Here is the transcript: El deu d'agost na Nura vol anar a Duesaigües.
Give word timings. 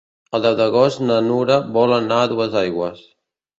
El 0.37 0.45
deu 0.45 0.55
d'agost 0.59 1.03
na 1.09 1.19
Nura 1.27 1.59
vol 1.77 1.95
anar 2.01 2.19
a 2.25 2.35
Duesaigües. 2.35 3.07